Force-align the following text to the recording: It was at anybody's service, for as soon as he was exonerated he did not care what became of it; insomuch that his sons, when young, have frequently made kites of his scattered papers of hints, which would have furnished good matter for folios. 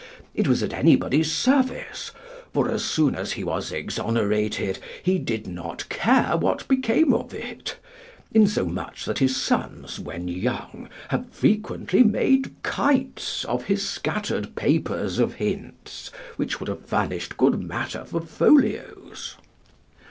It 0.33 0.47
was 0.47 0.63
at 0.63 0.73
anybody's 0.73 1.31
service, 1.31 2.09
for 2.51 2.71
as 2.71 2.83
soon 2.83 3.13
as 3.13 3.33
he 3.33 3.43
was 3.43 3.71
exonerated 3.71 4.79
he 5.03 5.19
did 5.19 5.45
not 5.45 5.87
care 5.89 6.35
what 6.37 6.67
became 6.67 7.13
of 7.13 7.35
it; 7.35 7.77
insomuch 8.31 9.05
that 9.05 9.19
his 9.19 9.37
sons, 9.39 9.99
when 9.99 10.27
young, 10.27 10.89
have 11.09 11.29
frequently 11.29 12.01
made 12.01 12.63
kites 12.63 13.45
of 13.45 13.65
his 13.65 13.87
scattered 13.87 14.55
papers 14.55 15.19
of 15.19 15.35
hints, 15.35 16.09
which 16.35 16.59
would 16.59 16.67
have 16.69 16.83
furnished 16.87 17.37
good 17.37 17.61
matter 17.61 18.03
for 18.03 18.21
folios. 18.21 19.37